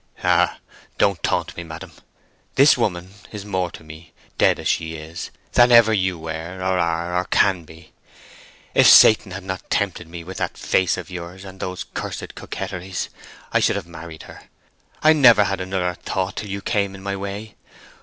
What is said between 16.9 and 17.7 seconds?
in my way.